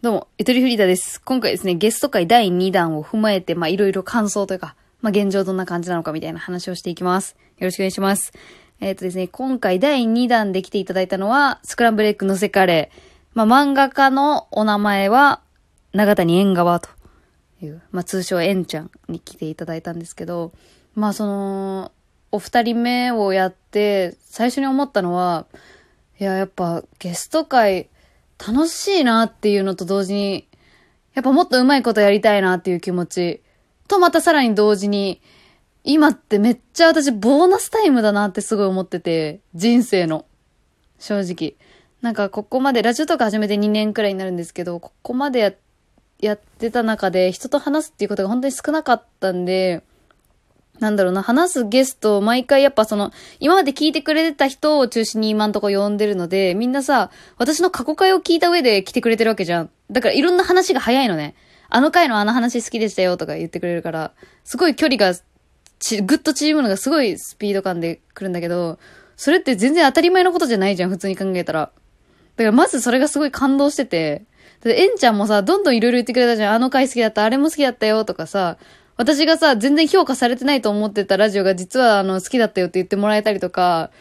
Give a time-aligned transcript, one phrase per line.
[0.00, 1.20] どうも、ゆとりフリーダです。
[1.22, 7.34] 今回ですね、ゲスト会第2弾を踏まえて、まあ、いろいろ感想というか、まあ、現状どんな感じなのかみたいな話をしていきます。
[7.58, 8.32] よろしくお願いします。
[8.78, 12.96] えっ、とですね、今回第2弾で来ていただいたのは、スクランブルエッグのせカレー。
[13.34, 15.40] まあ、漫画家のお名前は、
[15.92, 16.90] 長谷縁側と
[17.60, 20.52] いう、まあ、通称縁ちゃんに来ていただいたんですけど、
[20.94, 21.90] まあ、その、
[22.30, 25.46] お二人目をやって、最初に思ったのは、
[26.20, 27.88] いや、やっぱゲスト会
[28.38, 30.48] 楽しいなっていうのと同時に、
[31.14, 33.42] やっぱもっと上手いことやりたいなっていう気持ち
[33.88, 35.20] とまたさらに同時に、
[35.82, 40.26] 今ってめっちゃ私ボーナスタイムだなってすごい思ってて、人生の。
[40.98, 41.54] 正直。
[42.02, 45.52] なんかここまで、ラジオとか始めて2年くらいになるんですけど、ここまでや、
[46.20, 49.82] やってた中で人と話すっていうことが本当に少なかったんで、
[50.80, 59.70] なんだろうな、話すゲストを毎回やっぱその、今まで聞いてくれてた人を中心に今んとこ呼んでるので、みんなさ、私の過去回を聞いた上で来てくれてるわけじゃん。
[59.90, 61.34] だからいろんな話が早いのね。
[61.70, 64.12] あの回のあの話好きでしたよとか言ってくれるから、
[64.44, 65.18] すごい距離が
[65.78, 68.78] ち、ぐっと縮むのがすごいスピード感で来るんだけど、
[69.16, 71.70] それって全然当たり前のことじゃないじゃん、普通に考えたら。
[72.36, 74.24] だからまずそれがすごい感動してて、
[74.62, 76.54] で、エンちゃんもさ、どんどんいろいろ言ってくれたじゃん。
[76.54, 78.58] あの回好きだった、あれも好きだったよとかさ、
[78.98, 83.92] 私がさ、全然評価されてないと思ってたラジオが実はあの好きだったよって言ってもらえたりとか、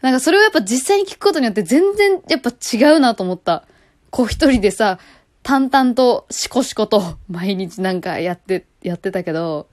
[0.00, 3.66] なんかそれをやっぱ実際に聞くことによって全然やっぱ違うなと思った。
[4.10, 5.00] こう一人でさ、
[5.42, 9.66] 淡々としこしこと 毎日なんかやって、やってたけど、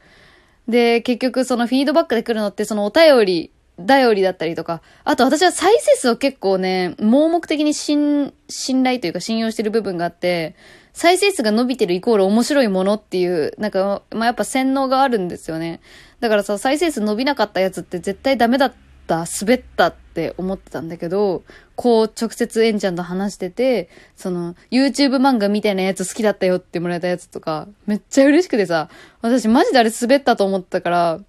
[0.67, 3.51] で、結局そのフィードバックで来るのってそのお便り、
[3.85, 10.55] 頼りだったりとか、あと私は再生数を結構ね、盲目的に信、信頼というか信用してる部分があって、
[10.93, 15.79] 再生数が伸びてるイコール面白いものっていう、なんか、まあ、やっぱ洗脳があるんですよね。
[16.19, 18.73] だからさ、再生数伸びなかったやつって絶対ダメだっ
[19.07, 21.43] た、滑ったって思ってたんだけど、
[21.75, 28.89] こう直接エンちゃんと話してて、その、YouTube 漫画みたいなやつ好きだったよってもらえたやつとか、めっちゃ嬉しくてさ、
[29.21, 31.19] 私マジであれ滑ったと思ったから、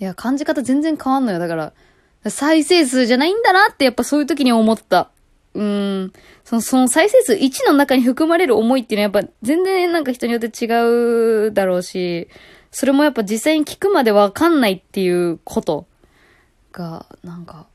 [0.00, 1.38] いや、感じ方全然変わんのよ。
[1.38, 1.72] だから、
[2.28, 5.10] 再生数じゃないんだなってやっぱそういう時に思った。
[5.54, 6.12] うん。
[6.44, 12.28] その、その再生数1の中に含まれる思いっていうのはやっぱ全然なんか人によって違うだろうし、
[12.70, 15.86] それもやっぱ実際に聞くまでわかんないっていうこと
[16.72, 17.66] が、なんか、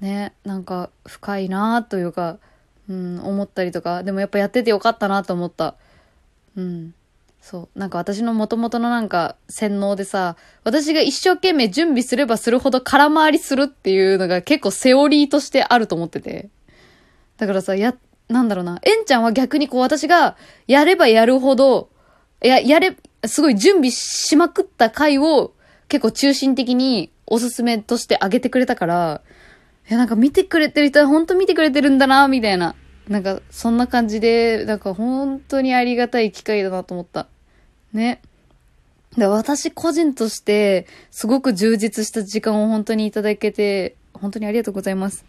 [0.00, 2.38] ね、なんか深いなというか、
[2.88, 5.74] うん、思ったりとか、でもやっぱやっててよかったなと思った。
[6.56, 6.94] うん。
[7.40, 7.78] そう。
[7.78, 16.48] なんか私の元々のなんか洗脳でさ、私が一生懸命準備すればするほど空回りするっていうのが結構セオリーとしてあると思ってて。
[17.36, 17.94] だからさ、や、
[18.28, 18.80] なんだろうな。
[18.82, 20.36] エンちゃんは逆にこう私が
[20.66, 21.90] やればやるほど、
[22.40, 25.54] や、やれ、すごい準備しまくった回を
[25.88, 29.22] 結構中心的におすすめとしてあげてくれたから、
[29.88, 32.74] いやなんか見てくれてる人は本当見てくれてるんだな、みたいな。
[33.08, 37.28] なんかそんな感じで、なんか本当にありがたい機会だなと思った。
[37.92, 38.20] ね。
[39.16, 45.24] で私個人として、すごく充実した時間を本当にいただけて、本当にありがとうございます。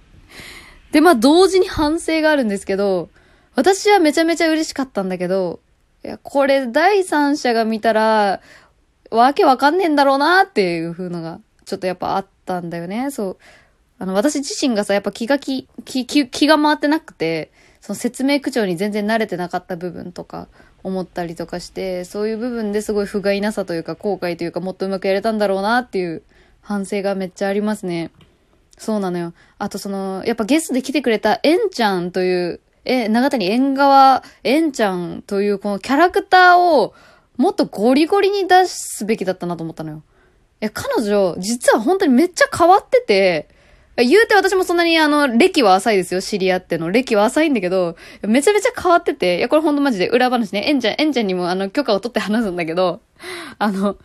[0.92, 3.10] で、まあ、同時に反省があるんですけど、
[3.56, 5.60] 私はめちゃめちゃ嬉しかったんだけど、
[6.04, 8.42] いや、これ第三者が見たら、
[9.10, 13.38] わけわかんねえんだろうなっていう風のが、ちょっとやっぱあったんだよね、そう。
[14.00, 17.52] あの、私自身がさ、やっぱ気が気、気、気気が回ってなくて、
[17.88, 20.50] その説明口調に全然慣れてなかった部分とか
[20.84, 26.22] 思ったりとかして、そういう部分ですごい不甲斐なさというか後悔というかもっとうまくやれたんだろうなっていう
[26.60, 28.12] 反省がめっちゃありますね。
[28.78, 29.32] そうなのよ。
[29.58, 36.94] あとその、やっぱゲストで来てくれたエンちゃんという、え、長谷縁側エンちゃんというこのキャラクターを
[37.38, 40.04] もっとゴリゴリに出すべきだったなと思ったのよ。
[40.62, 43.48] いや、彼女、実は本当にめっちゃ変わってて、
[44.04, 46.92] 言うて私もそんなにあの、歴は浅いですよ、知り合っての。
[46.92, 50.64] 歴は浅いんだけど、めちゃめちゃ変わってて、いや、これほんとマジで裏話ね。
[50.68, 53.02] エンちゃん、エンちゃんにもあの、許可を取って話すんだけど、
[53.58, 53.98] あの、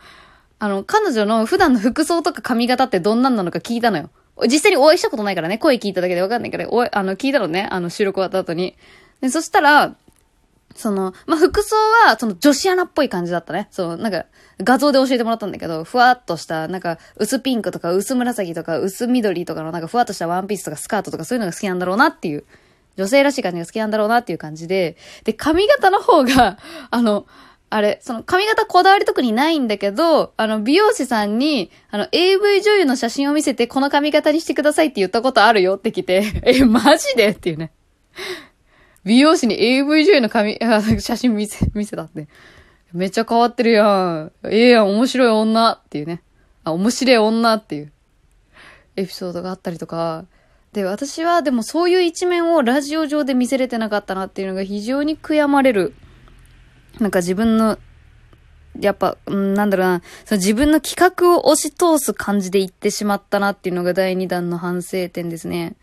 [0.57, 4.09] あの、彼女の普段の服装とか髪型ってどんなんなのか聞いたのよ。
[4.45, 8.75] 実際にお会いしたことないからね、声聞いただけでわかんないから、お、あの、聞いたのね、あの、収録終わった後に。
[9.21, 9.95] で、そしたら、
[10.75, 11.75] その、まあ、服装
[12.07, 13.67] は、その女子アナっぽい感じだったね。
[13.71, 14.25] そう、なんか、
[14.59, 22.43] 画像で教えてもらったんだけど、ふわっとした、なんか、薄ピンクとか、薄紫とか、薄緑とかの、なんか、ふわっとしたワンピースとかスカートとか、そういうのが好きなんだろうなっていう、
[22.97, 26.57] 女性らしい感じが好きなんだろうなっていう感じで、で、髪型の方が、
[26.91, 27.25] あの、
[27.69, 37.71] あれ、その髪型こだわり特にないんだけど、あの、美容師さんに、あの、AV 女優の写真を見せて、この髪型にしてくださいって言ったことあるよって来て、え、マジでっていうね。
[39.03, 40.57] 美容師に AV 女優の髪、
[40.99, 42.27] 写真見せ、見せたって。
[42.93, 44.31] めっちゃ変わってるやん。
[44.45, 46.21] ええやん、面白い女っていうね。
[46.63, 47.91] あ、面白い女っていう
[48.95, 50.25] エピソードがあったりとか。
[50.73, 55.93] で、私はでもそういう一面をラジオ上で見せれてなかったなっていうのが非常に悔やまれる。
[56.99, 57.77] なんか自分の、
[58.79, 65.75] やっぱ、んなんだろうな、その自分の企画を押し通す感じで言ってしまったなっていうのが第2弾の反省点ですね。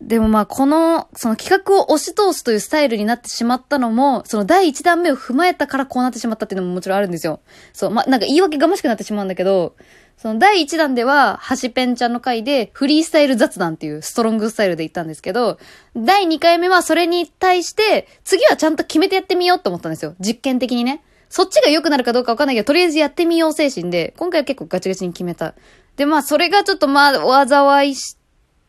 [0.00, 7.40] でもまあ、この、その企画を押し通すというスタイルになってしまったのも、その第1弾目を踏まえたからこうなってしまったっていうのももちろんあるんですよ。
[7.72, 9.76] そう、まあ、なんか言い訳がましくなってしまうんだけど、
[10.16, 15.58] その第1弾では、はしぺんちゃんの回で、フリースタイル雑談っていうストロングスタイルで言ったんですけど、
[15.96, 20.14] 第2回目はそれに対して、次はちゃんと決めてやってみようと思ったんですよ。
[20.20, 21.02] 実験的にね。
[21.28, 25.54] そっちが良くなるかどうかわかんないけど、とりあえずやってみよう精神で、今回は結構ガチガチに決めた。
[25.96, 28.16] で、まあ、それがちょっとまあ、災いし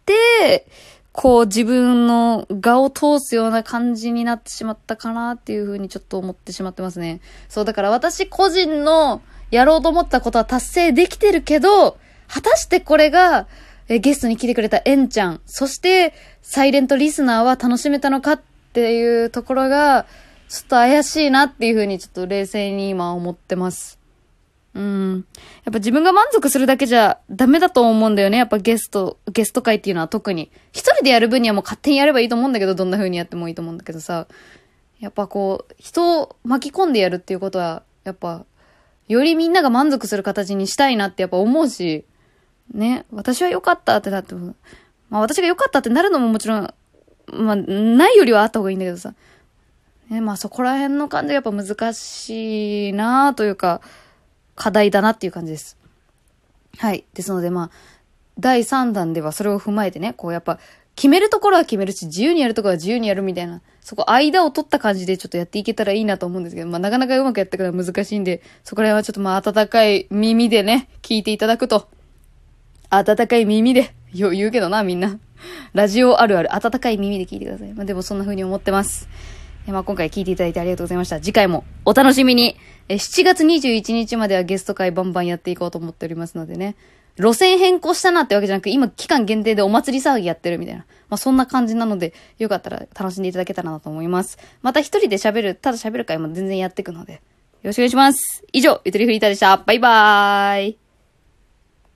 [0.05, 0.67] て、
[1.15, 7.21] こう自分の画を通すような感じになってしまったかなっていうふうにちょっと思ってしまってますね。
[7.47, 11.97] そう、だから私個人のやろうと思ったことは達成できてるけど、
[12.27, 13.47] 果たしてこれが、
[13.87, 18.41] えゲストに来てくれたエンちゃん、そしてサイレントリスナーは楽しめたのかっ
[18.73, 20.05] ていうところが、
[20.49, 23.94] ちょっと怪しいなっていうふうにちょっと冷静に今思ってます。
[24.75, 25.25] うん。
[25.63, 28.37] やっぱ自分が満足するだけじゃダメだと思うんだよね。
[28.37, 30.51] やっぱゲスト、ゲスト会っていうのは特に。
[30.73, 34.27] 一人でやる分にはもう勝手にやればいいと思うんだけど、どんな風にやってもいいと思うんだけどさ。
[34.99, 38.45] やっぱこう、人を巻き込んでやるっていうことは、やっぱ、
[39.07, 42.05] よりみんなが満足する形にしたいなってやっぱ思うし、
[42.73, 46.73] ね、私は良かったってなって、まあ私が良かったってなるのももちろん、
[47.31, 49.13] まあ、ないよりはあった方がいいんだけどさ。
[50.09, 53.81] ね、まあそこら辺の感じがやっぱ難しいなというか、
[54.55, 55.77] 課題だなっていう感じです。
[56.77, 57.05] はい。
[57.13, 57.71] ですので、まあ、
[58.39, 60.59] 第3弾ではそれを踏まえてね、こうやっぱ、
[60.95, 71.89] 決めるところは決めるし、自由にやるところは自由にやるみたいな、そこ間を取った感じでちょっとやっていけたらいいなと思うんですけど、まあなかなかうまくやっていくのは難しいんで、そこら辺はちょっとまあ温かい耳でね、聞いていただくと、
[72.89, 75.19] 温かい耳で、よ、言うけどな、みんな。
[75.73, 77.73] ラジオあるある、温かい耳で聞いてください。
[77.73, 79.09] まあでもそんな風に思ってます。
[79.71, 81.19] まあ、今回聞いていただいてありがとうございました。
[81.19, 82.57] 次回もお楽しみに。
[82.87, 86.75] え、7月21日まではゲスト会バンバンやっていこうと思っておりますのでね。
[87.17, 90.85] 路線変更したなってわけじゃなく、今期間限定でお祭り騒ぎやってるみたいな。
[91.09, 94.37] まあ、そんな感じなので、よかったら楽しんでいただけたらなと思います。
[94.61, 97.19] また一人で喋る、ただ喋る会も全然やっていくので、よ
[97.63, 98.43] ろしくお願いします。
[98.51, 99.57] 以上、ゆとりフリーターでした。
[99.57, 100.84] バイバーイ。